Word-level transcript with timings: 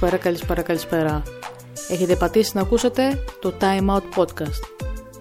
Καλησπέρα, 0.00 0.22
καλησπέρα, 0.22 0.62
καλησπέρα. 0.62 1.22
Έχετε 1.88 2.16
πατήσει 2.16 2.50
να 2.54 2.60
ακούσετε 2.60 3.24
το 3.40 3.54
Time 3.60 3.86
Out 3.86 4.02
Podcast. 4.16 4.62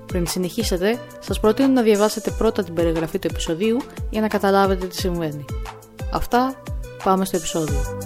Πριν 0.06 0.28
συνεχίσετε, 0.28 1.00
σας 1.20 1.40
προτείνω 1.40 1.68
να 1.68 1.82
διαβάσετε 1.82 2.32
πρώτα 2.32 2.64
την 2.64 2.74
περιγραφή 2.74 3.20
του 3.20 3.28
επεισοδίου 3.32 3.78
για 4.10 4.22
να 4.22 4.28
καταλάβετε 4.28 4.88
τι 4.88 4.96
συμβαίνει. 4.96 5.46
Αυτά, 6.12 6.62
πάμε 7.04 7.26
στο 7.26 7.38
επεισόδιο. 7.38 7.98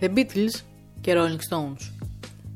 The 0.00 0.08
Beatles 0.16 0.73
και 1.04 1.14
Rolling 1.16 1.48
Stones. 1.50 2.08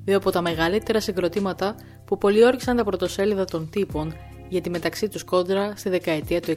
Δύο 0.04 0.16
από 0.16 0.30
τα 0.30 0.40
μεγαλύτερα 0.40 1.00
συγκροτήματα 1.00 1.74
που 2.04 2.18
πολιόρκησαν 2.18 2.76
τα 2.76 2.84
πρωτοσέλιδα 2.84 3.44
των 3.44 3.70
τύπων 3.70 4.14
για 4.48 4.60
τη 4.60 4.70
μεταξύ 4.70 5.08
τους 5.08 5.24
κόντρα 5.24 5.72
στη 5.76 5.88
δεκαετία 5.88 6.40
του 6.40 6.50
60. 6.50 6.54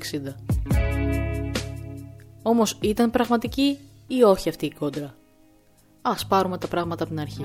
Όμως 2.42 2.78
ήταν 2.82 3.12
πραγματική 3.12 3.78
ή 4.08 4.24
όχι 4.24 4.50
αυτή 4.50 4.66
η 4.66 4.72
κόντρα; 4.80 5.16
Ας 6.02 6.26
πάρουμε 6.28 6.58
τα 6.58 6.68
πράγματα 6.68 7.04
από 7.04 7.14
την 7.14 7.22
αρχή. 7.22 7.44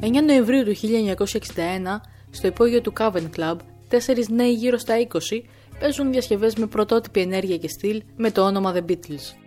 9 0.00 0.22
Νοεμβρίου 0.26 0.64
του 0.64 0.74
1961, 0.74 2.00
στο 2.30 2.46
υπόγειο 2.46 2.80
του 2.80 2.92
Cavern 2.98 3.30
Club, 3.36 3.56
τέσσερις 3.88 4.28
νέοι 4.28 4.52
γύρω 4.52 4.78
στα 4.78 4.94
20 5.08 5.18
παίζουν 5.80 6.12
διασκευές 6.12 6.54
με 6.54 6.66
πρωτότυπη 6.66 7.20
ενέργεια 7.20 7.56
και 7.56 7.68
στυλ 7.68 8.02
με 8.16 8.30
το 8.30 8.42
όνομα 8.42 8.74
The 8.74 8.90
Beatles. 8.90 9.39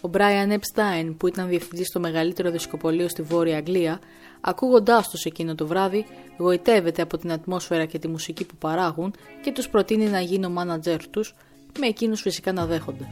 Ο 0.00 0.10
Brian 0.12 0.52
Epstein, 0.52 1.14
που 1.16 1.26
ήταν 1.26 1.48
διευθυντής 1.48 1.86
στο 1.86 2.00
μεγαλύτερο 2.00 2.50
δισκοπολείο 2.50 3.08
στη 3.08 3.22
Βόρεια 3.22 3.56
Αγγλία, 3.56 4.00
ακούγοντάς 4.40 5.08
τους 5.08 5.24
εκείνο 5.24 5.54
το 5.54 5.66
βράδυ, 5.66 6.06
γοητεύεται 6.38 7.02
από 7.02 7.18
την 7.18 7.32
ατμόσφαιρα 7.32 7.84
και 7.84 7.98
τη 7.98 8.08
μουσική 8.08 8.44
που 8.44 8.54
παράγουν 8.56 9.14
και 9.42 9.52
τους 9.52 9.68
προτείνει 9.68 10.06
να 10.06 10.20
γίνει 10.20 10.46
ο 10.46 10.48
μάνατζερ 10.48 11.08
τους, 11.08 11.34
με 11.78 11.86
εκείνους 11.86 12.20
φυσικά 12.20 12.52
να 12.52 12.66
δέχονται. 12.66 13.06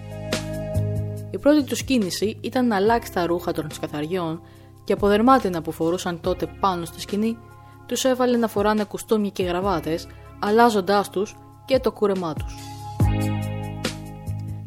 Η 1.31 1.39
πρώτη 1.39 1.63
τους 1.63 1.83
κίνηση 1.83 2.39
ήταν 2.41 2.67
να 2.67 2.77
αλλάξει 2.77 3.13
τα 3.13 3.27
ρούχα 3.27 3.53
των 3.53 3.71
σκαθαριών 3.71 4.43
και 4.85 4.93
από 4.93 5.07
δερμάτινα 5.09 5.63
που 5.63 5.73
φορούσαν 5.73 6.21
τότε 6.21 6.47
πάνω 6.61 6.85
στη 6.85 7.01
σκηνή, 7.01 7.39
τους 7.87 8.05
έβαλε 8.05 8.37
να 8.37 8.49
φοράνε 8.49 8.85
κουστούμια 8.85 9.31
και 9.31 9.43
γραβάτες, 9.43 10.07
αλλάζοντάς 10.39 11.11
τους 11.11 11.37
και 11.65 11.79
το 11.79 11.93
κούρεμά 11.93 12.35
τους. 12.35 12.55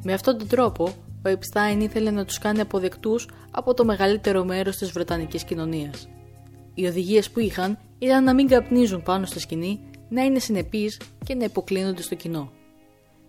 Με 0.03 0.13
αυτόν 0.13 0.37
τον 0.37 0.47
τρόπο, 0.47 0.93
ο 1.25 1.29
Επστάιν 1.29 1.81
ήθελε 1.81 2.11
να 2.11 2.25
τους 2.25 2.39
κάνει 2.39 2.59
αποδεκτούς 2.59 3.27
από 3.51 3.73
το 3.73 3.85
μεγαλύτερο 3.85 4.43
μέρος 4.43 4.77
της 4.77 4.91
Βρετανικής 4.91 5.43
κοινωνίας. 5.43 6.09
Οι 6.73 6.85
οδηγίες 6.85 7.29
που 7.29 7.39
είχαν 7.39 7.77
ήταν 7.99 8.23
να 8.23 8.33
μην 8.33 8.47
καπνίζουν 8.47 9.03
πάνω 9.03 9.25
στη 9.25 9.39
σκηνή, 9.39 9.79
να 10.09 10.23
είναι 10.23 10.39
συνεπείς 10.39 10.99
και 11.25 11.35
να 11.35 11.43
υποκλίνονται 11.43 12.01
στο 12.01 12.15
κοινό. 12.15 12.51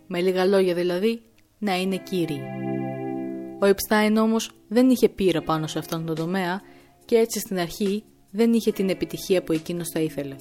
Με 0.06 0.20
λίγα 0.20 0.44
λόγια 0.44 0.74
δηλαδή, 0.74 1.22
να 1.58 1.80
είναι 1.80 1.96
κύριοι. 1.96 2.40
Ο 3.60 3.66
Επστάιν 3.66 4.16
όμως 4.16 4.50
δεν 4.68 4.90
είχε 4.90 5.08
πείρα 5.08 5.42
πάνω 5.42 5.66
σε 5.66 5.78
αυτόν 5.78 6.06
τον 6.06 6.14
τομέα 6.14 6.60
και 7.04 7.16
έτσι 7.16 7.38
στην 7.38 7.58
αρχή 7.58 8.04
δεν 8.30 8.52
είχε 8.52 8.72
την 8.72 8.88
επιτυχία 8.88 9.42
που 9.42 9.52
εκείνος 9.52 9.88
θα 9.92 10.00
ήθελε. 10.00 10.36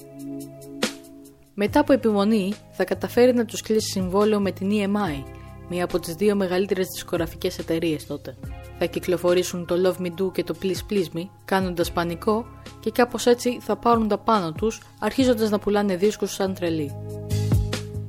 Μετά 1.53 1.79
από 1.79 1.93
επιμονή 1.93 2.53
θα 2.71 2.83
καταφέρει 2.83 3.33
να 3.33 3.45
τους 3.45 3.61
κλείσει 3.61 3.89
συμβόλαιο 3.89 4.39
με 4.39 4.51
την 4.51 4.69
EMI 4.71 5.38
μία 5.69 5.83
από 5.83 5.99
τις 5.99 6.13
δύο 6.13 6.35
μεγαλύτερες 6.35 6.87
δισκογραφικές 6.87 7.57
εταιρείες 7.57 8.05
τότε. 8.05 8.35
Θα 8.79 8.85
κυκλοφορήσουν 8.85 9.65
το 9.65 9.75
Love 9.85 10.01
Me 10.01 10.21
Do 10.21 10.31
και 10.33 10.43
το 10.43 10.55
Please 10.61 10.91
Please 10.91 11.17
Me, 11.17 11.23
κάνοντας 11.45 11.91
πανικό 11.91 12.45
και 12.79 12.91
κάπως 12.91 13.25
έτσι 13.25 13.59
θα 13.61 13.75
πάρουν 13.75 14.07
τα 14.07 14.17
πάνω 14.17 14.51
τους, 14.51 14.81
αρχίζοντας 14.99 15.49
να 15.49 15.59
πουλάνε 15.59 15.95
δίσκους 15.95 16.33
σαν 16.33 16.53
τρελή. 16.53 16.95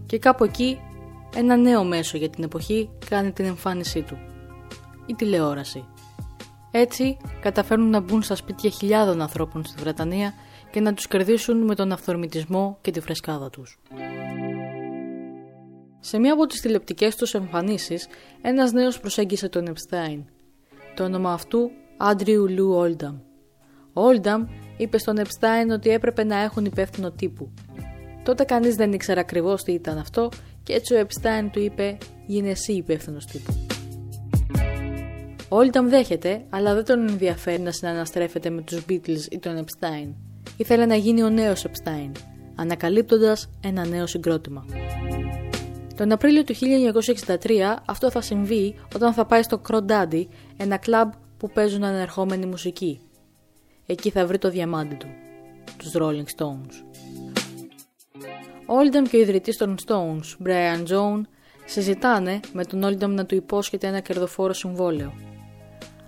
Και 0.07 0.19
κάπου 0.19 0.45
εκεί, 0.45 0.81
ένα 1.37 1.57
νέο 1.57 1.85
μέσο 1.85 2.17
για 2.17 2.29
την 2.29 2.45
εποχή 2.45 2.91
κάνει 3.09 3.33
την 3.33 3.45
εμφάνισή 3.45 4.03
του. 4.03 4.19
Η 5.07 5.15
τηλεόραση. 5.15 5.85
Έτσι, 6.71 7.17
καταφέρνουν 7.41 7.91
να 7.91 8.01
μπουν 8.01 8.23
στα 8.23 8.35
σπίτια 8.35 8.71
χιλιάδων 8.71 9.21
ανθρώπων 9.21 9.65
στη 9.65 9.81
Βρετανία 9.81 10.35
και 10.71 10.81
να 10.81 10.95
τους 10.95 11.09
κερδίσουν 11.09 11.57
με 11.57 11.75
τον 11.75 11.93
αυθορμητισμό 11.93 12.79
και 12.81 12.91
τη 12.91 13.01
φρεσκάδα 13.01 13.51
τους. 13.51 13.79
Σε 16.01 16.19
μία 16.19 16.33
από 16.33 16.47
τις 16.47 16.61
τηλεπτικές 16.61 17.17
τους 17.17 17.35
εμφανίσεις, 17.35 18.07
ένας 18.43 18.73
νέος 18.73 19.01
προσέγγισε 19.01 19.49
τον 19.49 19.67
Επστάιν. 19.67 20.25
Το 20.95 21.05
όνομα 21.05 21.33
αυτού 21.33 21.71
Άντριου 21.97 22.49
Λου 22.49 22.73
Όλνταμ. 22.73 23.17
Ο 23.93 24.03
Όλνταμ 24.03 24.47
είπε 24.77 24.99
στον 24.99 25.19
Επστάιν 25.19 25.71
ότι 25.71 25.91
έπρεπε 25.91 26.25
να 26.25 26.37
έχουν 26.39 26.65
υπεύθυνο 26.65 27.11
τύπου. 27.11 27.51
Τότε 28.23 28.45
κανείς 28.45 28.75
δεν 28.75 28.93
ήξερε 28.93 29.21
ακριβώς 29.21 29.63
τι 29.63 29.73
ήταν 29.73 29.99
αυτό 29.99 30.29
και 30.63 30.73
έτσι 30.73 30.95
ο 30.95 30.99
Επστάιν 30.99 31.51
του 31.51 31.61
είπε 31.61 31.99
«Γίνε 32.27 32.51
εσύ 32.51 32.73
υπεύθυνος 32.73 33.27
τύπου». 33.27 33.67
Ο 35.49 35.57
Όλνταμ 35.57 35.89
δέχεται, 35.89 36.45
αλλά 36.51 36.75
δεν 36.75 36.85
τον 36.85 37.09
ενδιαφέρει 37.09 37.63
να 37.63 37.73
συναναστρέφεται 37.73 38.51
με 38.51 38.63
τους 38.63 38.85
Beatles 38.89 39.31
ή 39.31 39.39
τον 39.39 39.57
Επστάιν. 39.57 40.15
Ήθελε 40.57 40.87
να 40.87 40.95
γίνει 40.95 41.23
ο 41.23 41.29
νέος 41.29 41.65
Επστάιν, 41.65 42.13
ανακαλύπτοντας 42.55 43.51
ένα 43.61 43.87
νέο 43.87 44.07
συγκρότημα. 44.07 44.65
Τον 46.01 46.13
Απρίλιο 46.13 46.45
του 46.45 46.55
1963 47.45 47.77
αυτό 47.85 48.11
θα 48.11 48.21
συμβεί 48.21 48.75
όταν 48.95 49.13
θα 49.13 49.25
πάει 49.27 49.43
στο 49.43 49.61
Daddy, 49.89 50.25
ένα 50.57 50.77
κλαμπ 50.77 51.11
που 51.39 51.51
παίζουν 51.51 51.85
ανερχόμενη 51.85 52.47
μουσική. 52.47 53.01
Εκεί 53.87 54.11
θα 54.11 54.27
βρει 54.27 54.39
το 54.39 54.51
διαμάντι 54.51 54.95
του, 54.95 55.07
τους 55.77 55.93
Rolling 55.95 56.25
Stones. 56.37 56.73
Ο 58.67 58.75
Oldham 58.83 59.09
και 59.09 59.17
ο 59.17 59.21
ιδρυτής 59.21 59.57
των 59.57 59.77
Stones, 59.87 60.47
Brian 60.47 60.87
Jones, 60.87 61.23
συζητάνε 61.65 62.41
με 62.53 62.65
τον 62.65 62.85
Oldham 62.85 63.09
να 63.09 63.27
του 63.27 63.35
υπόσχεται 63.35 63.87
ένα 63.87 64.01
κερδοφόρο 64.01 64.53
συμβόλαιο. 64.53 65.13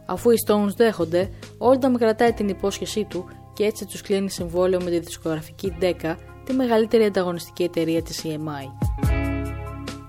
Αφού 0.07 0.31
οι 0.31 0.37
Stones 0.47 0.75
δέχονται, 0.77 1.31
ο 1.59 1.71
Oldham 1.71 1.95
κρατάει 1.99 2.33
την 2.33 2.49
υπόσχεσή 2.49 3.05
του 3.05 3.29
και 3.53 3.65
έτσι 3.65 3.87
τους 3.87 4.01
κλείνει 4.01 4.31
συμβόλαιο 4.31 4.83
με 4.83 4.91
τη 4.91 4.99
δισκογραφική 4.99 5.77
Decca, 5.81 6.15
τη 6.45 6.53
μεγαλύτερη 6.53 7.05
ανταγωνιστική 7.05 7.63
εταιρεία 7.63 8.03
της 8.03 8.23
EMI. 8.25 9.22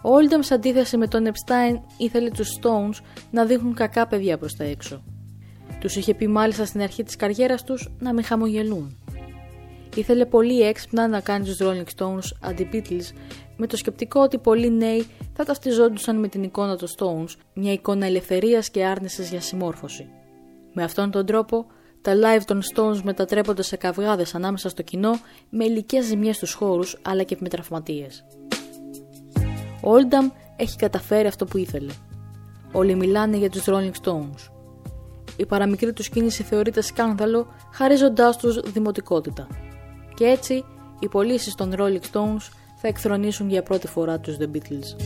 Ο 0.05 0.09
Όλνταμ, 0.09 0.41
σε 0.41 0.53
αντίθεση 0.53 0.97
με 0.97 1.07
τον 1.07 1.25
Επστάιν, 1.25 1.79
ήθελε 1.97 2.29
τους 2.29 2.59
Stones 2.61 3.03
να 3.31 3.45
δείχνουν 3.45 3.73
κακά 3.73 4.07
παιδιά 4.07 4.37
προς 4.37 4.55
τα 4.55 4.63
έξω. 4.63 5.03
Τους 5.79 5.95
είχε 5.95 6.13
πει 6.13 6.27
μάλιστα 6.27 6.65
στην 6.65 6.81
αρχή 6.81 7.03
της 7.03 7.15
καριέρας 7.15 7.63
τους 7.63 7.89
να 7.99 8.13
μην 8.13 8.23
χαμογελούν. 8.23 8.97
Ήθελε 9.95 10.25
πολύ 10.25 10.61
έξυπνα 10.61 11.07
να 11.07 11.19
κάνει 11.19 11.45
τους 11.45 11.57
Rolling 11.61 11.85
Stones 11.97 12.49
αντι-Beatles 12.49 13.13
με 13.57 13.67
το 13.67 13.77
σκεπτικό 13.77 14.21
ότι 14.21 14.37
πολλοί 14.37 14.71
νέοι 14.71 15.07
θα 15.33 15.43
ταυτιζόντουσαν 15.43 16.19
με 16.19 16.27
την 16.27 16.43
εικόνα 16.43 16.77
των 16.77 16.87
Stones, 16.97 17.35
μια 17.53 17.71
εικόνα 17.71 18.05
ελευθερίας 18.05 18.69
και 18.69 18.85
άρνησης 18.85 19.29
για 19.29 19.41
συμμόρφωση. 19.41 20.09
Με 20.73 20.83
αυτόν 20.83 21.11
τον 21.11 21.25
τρόπο, 21.25 21.65
τα 22.01 22.13
live 22.15 22.43
των 22.45 22.61
Stones 22.73 23.01
μετατρέπονται 23.03 23.61
σε 23.61 23.75
καυγάδες 23.75 24.35
ανάμεσα 24.35 24.69
στο 24.69 24.81
κοινό 24.81 25.11
με 25.49 25.65
υλικέ 25.65 26.01
ζημιές 26.01 26.35
στους 26.35 26.53
χώρους 26.53 26.99
αλλά 27.01 27.23
και 27.23 27.37
με 27.39 27.49
τραυματίες. 27.49 28.25
Ο 29.83 29.91
Όλνταμ 29.91 30.29
έχει 30.55 30.75
καταφέρει 30.75 31.27
αυτό 31.27 31.45
που 31.45 31.57
ήθελε. 31.57 31.91
Όλοι 32.71 32.95
μιλάνε 32.95 33.37
για 33.37 33.49
τους 33.49 33.63
Rolling 33.65 33.91
Stones. 34.03 34.49
Η 35.35 35.45
παραμικρή 35.45 35.93
τους 35.93 36.09
κίνηση 36.09 36.43
θεωρείται 36.43 36.81
σκάνδαλο 36.81 37.47
χαρίζοντάς 37.73 38.37
τους 38.37 38.59
δημοτικότητα. 38.59 39.47
Και 40.13 40.25
έτσι 40.25 40.65
οι 40.99 41.07
πωλήσεις 41.07 41.55
των 41.55 41.73
Rolling 41.77 42.01
Stones 42.11 42.49
θα 42.75 42.87
εκθρονήσουν 42.87 43.49
για 43.49 43.63
πρώτη 43.63 43.87
φορά 43.87 44.19
τους 44.19 44.37
The 44.39 44.45
Beatles. 44.55 45.01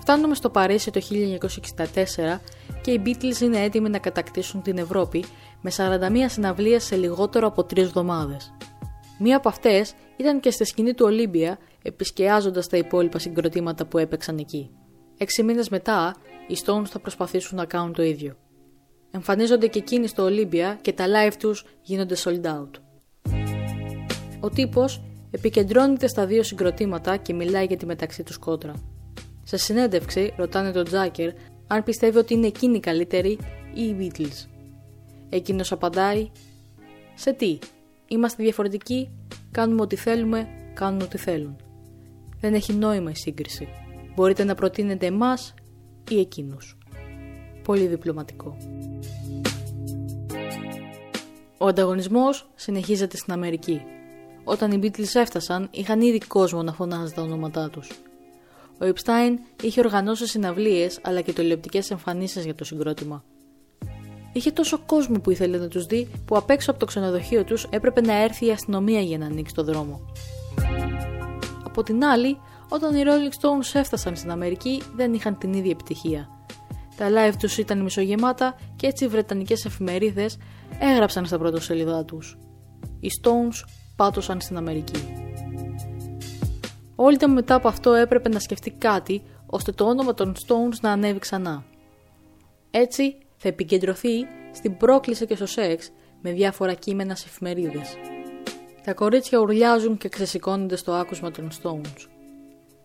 Φτάνουμε 0.00 0.34
στο 0.34 0.50
Παρίσι 0.50 0.90
το 0.90 1.00
1964 1.00 2.40
και 2.82 2.90
οι 2.90 3.02
Beatles 3.04 3.40
είναι 3.40 3.60
έτοιμοι 3.60 3.88
να 3.88 3.98
κατακτήσουν 3.98 4.62
την 4.62 4.78
Ευρώπη 4.78 5.24
με 5.60 5.70
41 5.76 5.80
συναυλίες 6.26 6.84
σε 6.84 6.96
λιγότερο 6.96 7.46
από 7.46 7.62
3 7.62 7.78
εβδομάδες. 7.78 8.52
Μία 9.18 9.36
από 9.36 9.48
αυτές 9.48 9.94
ήταν 10.16 10.40
και 10.40 10.50
στη 10.50 10.64
σκηνή 10.64 10.94
του 10.94 11.04
Ολύμπια 11.06 11.58
επισκιάζοντας 11.88 12.66
τα 12.66 12.76
υπόλοιπα 12.76 13.18
συγκροτήματα 13.18 13.86
που 13.86 13.98
έπαιξαν 13.98 14.38
εκεί. 14.38 14.70
Έξι 15.18 15.42
μήνες 15.42 15.68
μετά, 15.68 16.16
οι 16.48 16.56
Stones 16.64 16.86
θα 16.86 16.98
προσπαθήσουν 16.98 17.56
να 17.56 17.64
κάνουν 17.64 17.92
το 17.92 18.02
ίδιο. 18.02 18.36
Εμφανίζονται 19.10 19.66
και 19.66 19.78
εκείνοι 19.78 20.06
στο 20.06 20.22
Ολύμπια 20.22 20.78
και 20.82 20.92
τα 20.92 21.04
live 21.06 21.32
τους 21.38 21.64
γίνονται 21.82 22.16
sold 22.24 22.44
out. 22.44 22.70
Ο 24.40 24.48
τύπος 24.48 25.02
επικεντρώνεται 25.30 26.06
στα 26.06 26.26
δύο 26.26 26.42
συγκροτήματα 26.42 27.16
και 27.16 27.34
μιλάει 27.34 27.64
για 27.64 27.76
τη 27.76 27.86
μεταξύ 27.86 28.22
τους 28.22 28.38
κόντρα. 28.38 28.72
Σε 29.42 29.56
συνέντευξη 29.56 30.34
ρωτάνε 30.36 30.72
τον 30.72 30.84
Τζάκερ 30.84 31.30
αν 31.66 31.82
πιστεύει 31.82 32.18
ότι 32.18 32.34
είναι 32.34 32.46
εκείνοι 32.46 32.76
οι 32.76 32.80
καλύτεροι 32.80 33.38
ή 33.74 33.82
οι 33.82 33.96
Beatles. 34.00 34.46
Εκείνος 35.28 35.72
απαντάει: 35.72 36.30
Σε 37.14 37.32
τι, 37.32 37.58
είμαστε 38.06 38.42
διαφορετικοί, 38.42 39.10
κάνουμε 39.50 39.82
ό,τι 39.82 39.96
θέλουμε, 39.96 40.48
κάνουν 40.74 41.00
ό,τι 41.00 41.18
θέλουν. 41.18 41.56
Δεν 42.40 42.54
έχει 42.54 42.72
νόημα 42.72 43.10
η 43.10 43.14
σύγκριση. 43.14 43.68
Μπορείτε 44.14 44.44
να 44.44 44.54
προτείνετε 44.54 45.06
εμάς 45.06 45.54
ή 46.10 46.18
εκείνους. 46.20 46.78
Πολύ 47.62 47.86
διπλωματικό. 47.86 48.56
Ο 51.58 51.66
ανταγωνισμός 51.66 52.50
συνεχίζεται 52.54 53.16
στην 53.16 53.32
Αμερική. 53.32 53.82
Όταν 54.44 54.70
οι 54.72 54.78
Beatles 54.82 55.14
έφτασαν, 55.14 55.68
είχαν 55.70 56.00
ήδη 56.00 56.18
κόσμο 56.18 56.62
να 56.62 56.72
φωνάζει 56.72 57.12
τα 57.12 57.22
ονόματά 57.22 57.70
τους. 57.70 57.90
Ο 58.80 58.86
Epstein 58.86 59.62
είχε 59.62 59.80
οργανώσει 59.80 60.26
συναυλίες 60.26 60.98
αλλά 61.02 61.20
και 61.20 61.32
τηλεοπτικές 61.32 61.90
εμφανίσεις 61.90 62.44
για 62.44 62.54
το 62.54 62.64
συγκρότημα. 62.64 63.24
Είχε 64.32 64.50
τόσο 64.50 64.78
κόσμο 64.86 65.18
που 65.20 65.30
ήθελε 65.30 65.58
να 65.58 65.68
τους 65.68 65.86
δει 65.86 66.08
που 66.24 66.36
απ' 66.36 66.50
έξω 66.50 66.70
από 66.70 66.80
το 66.80 66.86
ξενοδοχείο 66.86 67.44
τους 67.44 67.66
έπρεπε 67.70 68.00
να 68.00 68.22
έρθει 68.22 68.46
η 68.46 68.50
αστυνομία 68.50 69.00
για 69.00 69.18
να 69.18 69.26
ανοίξει 69.26 69.54
το 69.54 69.64
δρόμο. 69.64 70.00
Από 71.78 71.86
την 71.86 72.04
άλλη, 72.04 72.40
όταν 72.68 72.94
οι 72.94 73.02
Rolling 73.04 73.32
Stones 73.40 73.74
έφτασαν 73.74 74.16
στην 74.16 74.30
Αμερική, 74.30 74.82
δεν 74.94 75.14
είχαν 75.14 75.38
την 75.38 75.52
ίδια 75.52 75.70
επιτυχία. 75.70 76.28
Τα 76.96 77.08
live 77.08 77.34
τους 77.38 77.58
ήταν 77.58 77.82
μισογεμάτα 77.82 78.54
και 78.76 78.86
έτσι 78.86 79.04
οι 79.04 79.08
βρετανικές 79.08 79.64
εφημερίδες 79.64 80.38
έγραψαν 80.78 81.26
στα 81.26 81.38
πρωτοσέλιδά 81.38 82.04
τους. 82.04 82.38
Οι 83.00 83.08
Stones 83.22 83.68
πάτωσαν 83.96 84.40
στην 84.40 84.56
Αμερική. 84.56 85.14
Όλοι 86.94 87.18
μετά 87.28 87.54
από 87.54 87.68
αυτό 87.68 87.92
έπρεπε 87.92 88.28
να 88.28 88.38
σκεφτεί 88.38 88.70
κάτι 88.70 89.22
ώστε 89.46 89.72
το 89.72 89.84
όνομα 89.84 90.14
των 90.14 90.34
Stones 90.34 90.78
να 90.80 90.90
ανέβει 90.90 91.18
ξανά. 91.18 91.64
Έτσι 92.70 93.18
θα 93.36 93.48
επικεντρωθεί 93.48 94.26
στην 94.52 94.76
πρόκληση 94.76 95.26
και 95.26 95.36
στο 95.36 95.46
σεξ 95.46 95.90
με 96.22 96.32
διάφορα 96.32 96.74
κείμενα 96.74 97.14
σε 97.14 97.24
εφημερίδες. 97.28 97.96
Τα 98.88 98.94
κορίτσια 98.94 99.38
ουρλιάζουν 99.38 99.96
και 99.96 100.08
ξεσηκώνονται 100.08 100.76
στο 100.76 100.92
άκουσμα 100.92 101.30
των 101.30 101.48
Stones. 101.50 102.06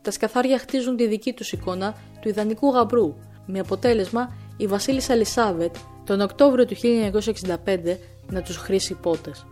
Τα 0.01 0.11
σκαθάρια 0.11 0.57
χτίζουν 0.57 0.95
τη 0.95 1.07
δική 1.07 1.33
τους 1.33 1.51
εικόνα 1.51 1.95
του 2.21 2.29
ιδανικού 2.29 2.69
γαμπρού, 2.69 3.15
με 3.45 3.59
αποτέλεσμα 3.59 4.35
η 4.57 4.67
βασίλισσα 4.67 5.13
Ελισάβετ 5.13 5.75
τον 6.05 6.21
Οκτώβριο 6.21 6.65
του 6.65 6.75
1965 6.75 7.97
να 8.29 8.41
τους 8.41 8.57
χρήσει 8.57 8.93
πότες. 8.93 9.45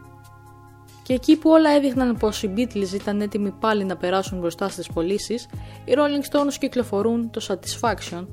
Και 1.03 1.13
εκεί 1.13 1.35
που 1.35 1.49
όλα 1.49 1.69
έδειχναν 1.69 2.17
πως 2.17 2.43
οι 2.43 2.53
Beatles 2.57 2.93
ήταν 2.93 3.21
έτοιμοι 3.21 3.51
πάλι 3.51 3.83
να 3.83 3.97
περάσουν 3.97 4.39
μπροστά 4.39 4.69
στις 4.69 4.87
πωλήσεις, 4.87 5.47
οι 5.85 5.93
Rolling 5.95 6.31
Stones 6.31 6.53
κυκλοφορούν 6.59 7.29
το 7.29 7.45
Satisfaction 7.47 8.27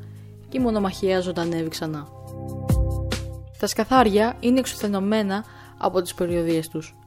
και 0.48 0.58
η 0.58 0.60
μονομαχία 0.60 1.20
ζωντανεύει 1.20 1.68
ξανά. 1.68 2.08
Τα 3.58 3.66
σκαθάρια 3.66 4.36
είναι 4.40 4.58
εξουθενωμένα 4.58 5.44
από 5.78 6.02
τις 6.02 6.14
περιοδίες 6.14 6.68
τους. 6.68 6.97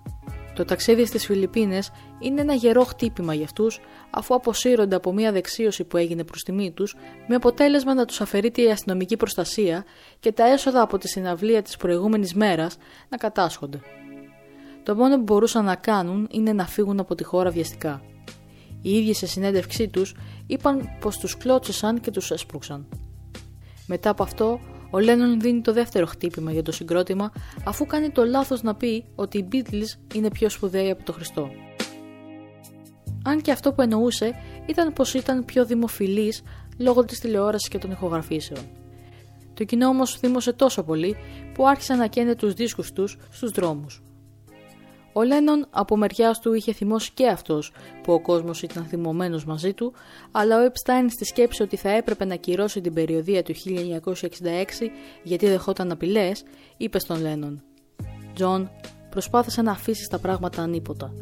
Το 0.56 0.66
ταξίδι 0.66 1.06
στις 1.06 1.26
Φιλιππίνες 1.26 1.92
είναι 2.20 2.42
ένα 2.42 2.54
γερό 2.54 2.84
χτύπημα 2.84 3.34
για 3.34 3.44
αυτούς 3.44 3.80
αφού 4.10 4.36
αποσύρονται 4.36 4.96
από 4.96 5.14
μια 5.14 5.32
δεξίωση 5.32 5.84
που 5.84 5.98
έγινε 5.98 6.24
προς 6.24 6.44
τιμή 6.44 6.72
τους 6.72 6.96
με 7.28 7.36
αποτέλεσμα 7.36 7.94
να 7.94 8.06
τους 8.06 8.22
αφαιρείται 8.22 8.62
η 8.62 8.72
αστυνομική 8.72 9.18
προστασία 9.18 9.86
και 10.20 10.32
τα 10.32 10.48
έσοδα 10.48 10.82
από 10.82 10.98
τη 10.98 11.08
συναυλία 11.08 11.62
της 11.62 11.78
προηγούμενης 11.78 12.34
μέρας 12.34 12.78
να 13.10 13.18
κατάσχονται. 13.18 13.80
Το 14.84 14.96
μόνο 14.96 15.16
που 15.16 15.24
μπορούσαν 15.24 15.66
να 15.66 15.76
κάνουν 15.76 16.28
είναι 16.32 16.54
να 16.54 16.66
φύγουν 16.66 17.00
από 17.00 17.16
τη 17.16 17.24
χώρα 17.24 17.50
βιαστικά. 17.50 18.02
Οι 18.82 18.98
ίδιοι 18.98 19.14
σε 19.14 19.28
συνέντευξή 19.28 19.88
τους 19.88 20.16
είπαν 20.48 20.98
πως 21.00 21.18
τους 21.18 21.38
κλώτσισαν 21.38 22.00
και 22.00 22.12
τους 22.12 22.32
έσπρωξαν. 22.32 22.88
Μετά 23.88 24.10
από 24.10 24.24
αυτό, 24.24 24.60
ο 24.92 25.00
Λένον 25.00 25.40
δίνει 25.40 25.62
το 25.62 25.74
δεύτερο 25.74 26.06
χτύπημα 26.06 26.52
για 26.52 26.64
το 26.64 26.72
συγκρότημα 26.72 27.32
αφού 27.66 27.86
κάνει 27.86 28.10
το 28.10 28.26
λάθος 28.26 28.62
να 28.62 28.76
πει 28.76 29.06
ότι 29.16 29.38
οι 29.38 29.48
Beatles 29.52 30.16
είναι 30.16 30.30
πιο 30.30 30.50
σπουδαίοι 30.50 30.90
από 30.90 31.04
το 31.04 31.14
Χριστό. 31.14 31.50
Αν 33.24 33.42
και 33.42 33.52
αυτό 33.52 33.74
που 33.74 33.82
εννοούσε 33.82 34.32
ήταν 34.66 34.94
πως 34.94 35.14
ήταν 35.14 35.46
πιο 35.46 35.66
δημοφιλής 35.66 36.42
λόγω 36.78 37.06
της 37.06 37.20
τηλεόρασης 37.20 37.68
και 37.68 37.78
των 37.78 37.92
ηχογραφήσεων. 37.92 38.60
Το 39.54 39.64
κοινό 39.64 39.88
όμως 39.88 40.16
θύμωσε 40.16 40.54
τόσο 40.54 40.84
πολύ 40.84 41.16
που 41.54 41.68
άρχισαν 41.68 41.98
να 41.98 42.08
καίνε 42.08 42.36
τους 42.36 42.54
δίσκους 42.54 42.92
τους 42.92 43.18
στους 43.32 43.52
δρόμους. 43.52 44.02
Ο 45.14 45.24
Λένον 45.24 45.68
από 45.70 45.98
μεριάς 45.98 46.40
του 46.40 46.54
είχε 46.54 46.74
θυμώσει 46.74 47.12
και 47.14 47.28
αυτός 47.28 47.72
που 48.04 48.14
ο 48.14 48.22
κόσμος 48.22 48.62
ήταν 48.62 48.86
θυμωμένος 48.86 49.46
μαζί 49.46 49.74
του, 49.74 49.94
αλλά 50.32 50.58
ο 50.58 50.64
Έπσταϊν 50.64 51.10
στη 51.10 51.26
σκέψη 51.26 51.62
ότι 51.62 51.76
θα 51.76 51.90
έπρεπε 51.90 52.26
να 52.26 52.36
ακυρώσει 52.36 52.82
την 52.82 52.94
περιοδεία 52.94 53.44
του 53.44 53.54
1966 53.56 53.62
γιατί 55.24 55.48
δεχόταν 55.48 55.92
απειλές, 55.92 56.44
είπε 56.78 57.00
στον 57.00 57.22
Λένον: 57.22 57.64
Τζον, 58.34 58.70
προσπάθησε 59.10 59.62
να 59.62 59.72
αφήσεις 59.72 60.08
τα 60.08 60.20
πράγματα 60.20 60.62
ανείπωτα. 60.62 61.14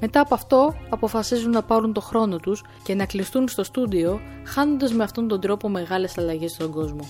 Μετά 0.00 0.20
από 0.20 0.34
αυτό 0.34 0.74
αποφασίζουν 0.90 1.50
να 1.50 1.62
πάρουν 1.62 1.92
το 1.92 2.00
χρόνο 2.00 2.36
τους 2.36 2.64
και 2.82 2.94
να 2.94 3.06
κλειστούν 3.06 3.48
στο 3.48 3.64
στούντιο 3.64 4.20
χάνοντας 4.44 4.92
με 4.92 5.04
αυτόν 5.04 5.28
τον 5.28 5.40
τρόπο 5.40 5.68
μεγάλες 5.68 6.18
αλλαγές 6.18 6.50
στον 6.50 6.70
κόσμο. 6.70 7.04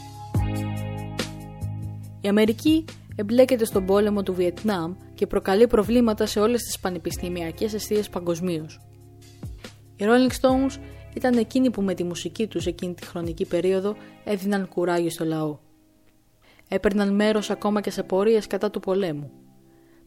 Η 2.20 2.28
Αμερική 2.28 2.84
εμπλέκεται 3.16 3.64
στον 3.64 3.86
πόλεμο 3.86 4.22
του 4.22 4.34
Βιετνάμ 4.34 4.94
και 5.14 5.26
προκαλεί 5.26 5.66
προβλήματα 5.66 6.26
σε 6.26 6.40
όλες 6.40 6.62
τις 6.62 6.78
πανεπιστημιακές 6.78 7.74
εστίες 7.74 8.08
παγκοσμίως. 8.08 8.80
Οι 9.96 10.04
Rolling 10.04 10.30
Stones 10.40 10.80
ήταν 11.14 11.36
εκείνοι 11.36 11.70
που 11.70 11.82
με 11.82 11.94
τη 11.94 12.04
μουσική 12.04 12.46
τους 12.46 12.66
εκείνη 12.66 12.94
τη 12.94 13.06
χρονική 13.06 13.46
περίοδο 13.46 13.96
έδιναν 14.24 14.68
κουράγιο 14.68 15.10
στο 15.10 15.24
λαό. 15.24 15.58
Έπαιρναν 16.68 17.14
μέρος 17.14 17.50
ακόμα 17.50 17.80
και 17.80 17.90
σε 17.90 18.02
πορείες 18.02 18.46
κατά 18.46 18.70
του 18.70 18.80
πολέμου. 18.80 19.30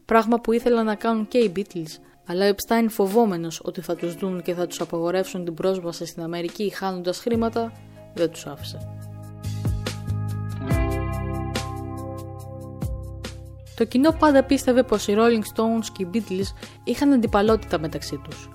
Πράγμα 0.04 0.40
που 0.40 0.52
ήθελαν 0.52 0.84
να 0.84 0.94
κάνουν 0.94 1.28
και 1.28 1.38
οι 1.38 1.52
Beatles, 1.56 2.00
αλλά 2.26 2.48
ο 2.48 2.54
Epstein 2.54 2.86
φοβόμενος 2.88 3.60
ότι 3.64 3.80
θα 3.80 3.96
τους 3.96 4.14
δουν 4.14 4.42
και 4.42 4.54
θα 4.54 4.66
τους 4.66 4.80
απαγορεύσουν 4.80 5.44
την 5.44 5.54
πρόσβαση 5.54 6.06
στην 6.06 6.22
Αμερική 6.22 6.70
χάνοντας 6.70 7.18
χρήματα, 7.18 7.72
δεν 8.14 8.30
τους 8.30 8.46
άφησε. 8.46 8.97
Το 13.78 13.84
κοινό 13.84 14.12
πάντα 14.18 14.44
πίστευε 14.44 14.82
πως 14.82 15.08
οι 15.08 15.14
Rolling 15.16 15.42
Stones 15.54 15.86
και 15.92 16.02
οι 16.02 16.10
Beatles 16.14 16.68
είχαν 16.84 17.12
αντιπαλότητα 17.12 17.78
μεταξύ 17.78 18.20
τους, 18.28 18.48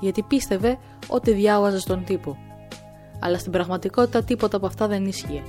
γιατί 0.00 0.22
πίστευε 0.22 0.78
ότι 1.08 1.32
διάβαζε 1.32 1.78
στον 1.80 2.04
τύπο. 2.04 2.38
Αλλά 3.20 3.38
στην 3.38 3.52
πραγματικότητα 3.52 4.24
τίποτα 4.24 4.56
από 4.56 4.66
αυτά 4.66 4.86
δεν 4.86 5.04
ίσχυε. 5.04 5.42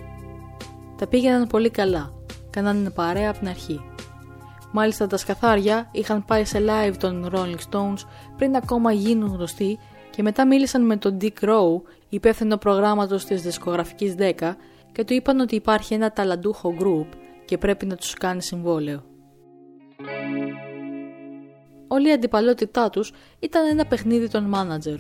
Τα 0.98 1.08
πήγαιναν 1.08 1.48
πολύ 1.48 1.70
καλά, 1.70 2.14
κάνανε 2.50 2.90
παρέα 2.90 3.30
από 3.30 3.40
την 3.40 3.48
αρχή. 3.48 3.82
Μάλιστα 4.72 5.08
τα 5.08 5.18
σκαθάρια 5.18 5.90
είχαν 5.92 6.26
πάει 6.26 6.46
σε 6.46 6.64
live 6.68 6.94
των 6.98 7.30
Rolling 7.34 7.70
Stones 7.72 8.08
πριν 8.38 8.56
ακόμα 8.56 8.92
γίνουν 8.92 9.30
γνωστοί 9.30 9.80
και 10.10 10.22
μετά 10.22 10.48
μίλησαν 10.48 10.86
με 10.86 10.98
τον 10.98 11.18
Dick 11.22 11.44
Rowe, 11.44 11.82
υπεύθυνο 12.10 12.58
προγράμματος 12.58 13.26
της 13.26 13.42
δισκογραφικής 13.42 14.16
10 14.18 14.56
και 14.92 15.04
του 15.04 15.14
είπαν 15.14 15.40
ότι 15.40 15.56
υπάρχει 15.56 15.94
ένα 15.94 16.12
ταλαντούχο 16.12 16.74
group 16.80 17.18
και 17.46 17.58
πρέπει 17.58 17.86
να 17.86 17.96
τους 17.96 18.14
κάνει 18.14 18.42
συμβόλαιο 18.42 19.10
όλη 22.02 22.10
η 22.10 22.12
αντιπαλότητά 22.12 22.90
τους 22.90 23.14
ήταν 23.40 23.68
ένα 23.68 23.86
παιχνίδι 23.86 24.30
των 24.30 24.44
μάνατζερ. 24.44 24.98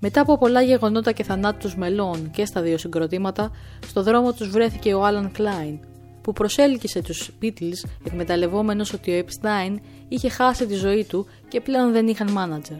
Μετά 0.00 0.20
από 0.20 0.38
πολλά 0.38 0.62
γεγονότα 0.62 1.12
και 1.12 1.22
θανάτους 1.22 1.76
μελών 1.76 2.30
και 2.30 2.44
στα 2.44 2.62
δύο 2.62 2.78
συγκροτήματα, 2.78 3.50
στο 3.86 4.02
δρόμο 4.02 4.32
τους 4.32 4.48
βρέθηκε 4.50 4.94
ο 4.94 5.04
Άλαν 5.04 5.32
Κλάιν, 5.32 5.78
που 6.20 6.32
προσέλκυσε 6.32 7.02
τους 7.02 7.30
Beatles 7.42 7.88
εκμεταλλευόμενος 8.04 8.92
ότι 8.92 9.18
ο 9.18 9.24
Epstein 9.24 9.76
είχε 10.08 10.28
χάσει 10.28 10.66
τη 10.66 10.74
ζωή 10.74 11.04
του 11.04 11.26
και 11.48 11.60
πλέον 11.60 11.92
δεν 11.92 12.06
είχαν 12.06 12.30
μάνατζερ. 12.30 12.78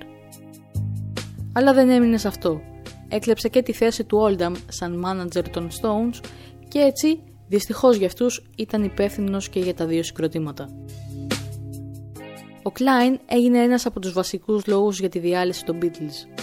Αλλά 1.53 1.73
δεν 1.73 1.91
έμεινε 1.91 2.17
σε 2.17 2.29
αυτό. 2.29 2.61
Έκλεψε 3.09 3.49
και 3.49 3.63
τη 3.63 3.73
θέση 3.73 4.05
του 4.05 4.19
Oldham 4.29 4.53
σαν 4.69 4.99
μάνατζερ 4.99 5.49
των 5.49 5.69
Stones 5.71 6.21
και 6.69 6.79
έτσι, 6.79 7.21
δυστυχώς 7.49 7.97
για 7.97 8.07
αυτούς, 8.07 8.51
ήταν 8.57 8.83
υπεύθυνος 8.83 9.49
και 9.49 9.61
για 9.61 9.75
τα 9.75 9.87
δύο 9.87 10.03
συγκροτήματα. 10.03 10.69
Ο 12.63 12.73
Klein 12.79 13.19
έγινε 13.27 13.59
ένας 13.59 13.87
από 13.87 14.01
τους 14.01 14.13
βασικούς 14.13 14.67
λόγους 14.67 15.01
για 15.01 15.09
τη 15.09 15.19
διάλυση 15.19 15.65
των 15.65 15.79
Beatles. 15.83 16.43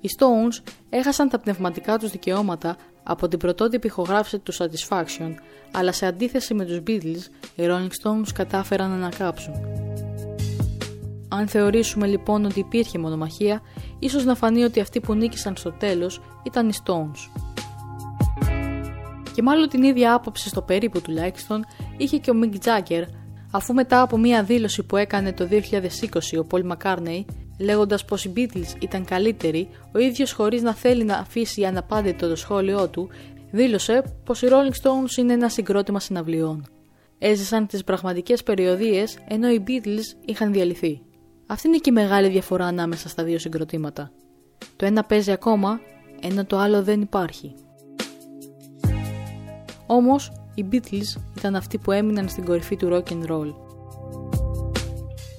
Οι 0.00 0.08
Stones 0.18 0.72
έχασαν 0.90 1.28
τα 1.28 1.38
πνευματικά 1.38 1.98
τους 1.98 2.10
δικαιώματα 2.10 2.76
από 3.02 3.28
την 3.28 3.38
πρωτότυπη 3.38 3.86
ηχογράφηση 3.86 4.38
του 4.38 4.54
Satisfaction, 4.54 5.34
αλλά 5.72 5.92
σε 5.92 6.06
αντίθεση 6.06 6.54
με 6.54 6.64
τους 6.64 6.80
Beatles, 6.86 7.52
οι 7.54 7.62
Rolling 7.66 7.88
Stones 8.02 8.28
κατάφεραν 8.34 8.90
να 8.90 8.96
ανακάψουν. 8.96 9.54
Αν 11.28 11.48
θεωρήσουμε 11.48 12.06
λοιπόν 12.06 12.44
ότι 12.44 12.58
υπήρχε 12.58 12.98
μονομαχία, 12.98 13.62
ίσως 13.98 14.24
να 14.24 14.34
φανεί 14.34 14.64
ότι 14.64 14.80
αυτοί 14.80 15.00
που 15.00 15.14
νίκησαν 15.14 15.56
στο 15.56 15.72
τέλος 15.72 16.20
ήταν 16.42 16.68
οι 16.68 16.72
Stones. 16.84 17.42
Και 19.34 19.42
μάλλον 19.42 19.68
την 19.68 19.82
ίδια 19.82 20.14
άποψη 20.14 20.48
στο 20.48 20.62
περίπου 20.62 21.00
τουλάχιστον 21.00 21.64
είχε 21.96 22.18
και 22.18 22.30
ο 22.30 22.34
Mick 22.42 22.54
Jagger 22.54 23.04
αφού 23.52 23.74
μετά 23.74 24.00
από 24.00 24.18
μία 24.18 24.42
δήλωση 24.42 24.82
που 24.82 24.96
έκανε 24.96 25.32
το 25.32 25.48
2020 25.50 26.42
ο 26.42 26.46
Paul 26.50 26.72
McCartney 26.72 27.24
λέγοντας 27.58 28.04
πως 28.04 28.24
οι 28.24 28.32
Beatles 28.36 28.82
ήταν 28.82 29.04
καλύτεροι, 29.04 29.68
ο 29.92 29.98
ίδιος 29.98 30.32
χωρίς 30.32 30.62
να 30.62 30.74
θέλει 30.74 31.04
να 31.04 31.16
αφήσει 31.16 31.64
αναπάντητο 31.64 32.28
το 32.28 32.36
σχόλιο 32.36 32.88
του, 32.88 33.08
δήλωσε 33.50 34.04
πως 34.24 34.42
οι 34.42 34.46
Rolling 34.50 34.82
Stones 34.82 35.16
είναι 35.18 35.32
ένα 35.32 35.48
συγκρότημα 35.48 36.00
συναυλιών. 36.00 36.66
Έζησαν 37.18 37.66
τις 37.66 37.84
πραγματικές 37.84 38.42
περιοδίες 38.42 39.18
ενώ 39.28 39.50
οι 39.50 39.62
Beatles 39.66 40.24
είχαν 40.24 40.52
διαλυθεί. 40.52 41.02
Αυτή 41.46 41.68
είναι 41.68 41.76
και 41.76 41.90
η 41.90 41.92
μεγάλη 41.92 42.28
διαφορά 42.28 42.66
ανάμεσα 42.66 43.08
στα 43.08 43.24
δύο 43.24 43.38
συγκροτήματα. 43.38 44.12
Το 44.76 44.86
ένα 44.86 45.04
παίζει 45.04 45.32
ακόμα, 45.32 45.80
ενώ 46.20 46.44
το 46.44 46.58
άλλο 46.58 46.82
δεν 46.82 47.00
υπάρχει. 47.00 47.54
Όμως, 49.86 50.32
οι 50.54 50.66
Beatles 50.72 51.20
ήταν 51.36 51.54
αυτοί 51.54 51.78
που 51.78 51.92
έμειναν 51.92 52.28
στην 52.28 52.44
κορυφή 52.44 52.76
του 52.76 52.88
rock 52.92 53.12
and 53.12 53.30
roll. 53.30 53.54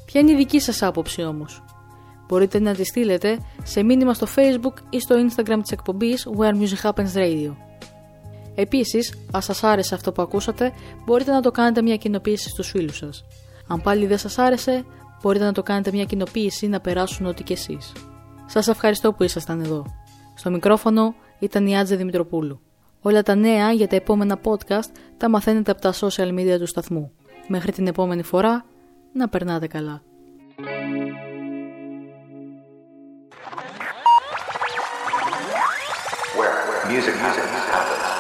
Ποια 0.05 0.21
είναι 0.21 0.31
η 0.31 0.35
δική 0.35 0.59
σας 0.59 0.81
άποψη 0.81 1.23
όμως; 1.23 1.63
Μπορείτε 2.27 2.59
να 2.59 2.73
τη 2.73 2.83
στείλετε 2.83 3.39
σε 3.63 3.83
μήνυμα 3.83 4.13
στο 4.13 4.27
facebook 4.35 4.73
ή 4.89 4.99
στο 4.99 5.15
instagram 5.15 5.59
της 5.61 5.71
εκπομπής 5.71 6.27
Where 6.37 6.53
Music 6.53 6.91
Happens 6.91 7.13
Radio. 7.13 7.55
Επίσης, 8.55 9.13
αν 9.31 9.41
σας 9.41 9.63
άρεσε 9.63 9.95
αυτό 9.95 10.11
που 10.11 10.21
ακούσατε, 10.21 10.71
μπορείτε 11.05 11.31
να 11.31 11.41
το 11.41 11.51
κάνετε 11.51 11.81
μια 11.81 11.95
κοινοποίηση 11.95 12.49
στους 12.49 12.69
φίλους 12.69 12.97
σας. 12.97 13.25
Αν 13.67 13.81
πάλι 13.81 14.05
δεν 14.05 14.17
σας 14.17 14.37
άρεσε, 14.37 14.85
μπορείτε 15.21 15.45
να 15.45 15.51
το 15.51 15.63
κάνετε 15.63 15.91
μια 15.91 16.03
κοινοποίηση 16.03 16.67
να 16.67 16.79
περάσουν 16.79 17.25
ό,τι 17.25 17.43
και 17.43 17.53
εσείς. 17.53 17.91
Σας 18.45 18.67
ευχαριστώ 18.67 19.13
που 19.13 19.23
ήσασταν 19.23 19.59
εδώ. 19.59 19.85
Στο 20.35 20.49
μικρόφωνο 20.49 21.13
ήταν 21.39 21.67
η 21.67 21.77
Άτζε 21.77 21.95
Δημητροπούλου. 21.95 22.61
Όλα 23.05 23.23
τα 23.23 23.35
νέα 23.35 23.71
για 23.71 23.87
τα 23.87 23.95
επόμενα 23.95 24.39
podcast 24.43 24.89
τα 25.17 25.29
μαθαίνετε 25.29 25.71
από 25.71 25.81
τα 25.81 25.93
social 25.93 26.39
media 26.39 26.57
του 26.59 26.67
σταθμού. 26.67 27.11
Μέχρι 27.47 27.71
την 27.71 27.87
επόμενη 27.87 28.23
φορά, 28.23 28.65
να 29.13 29.29
περνάτε 29.29 29.67
καλά. 29.67 30.01
Where 36.37 36.91
music 36.91 37.15
happens. 37.23 38.12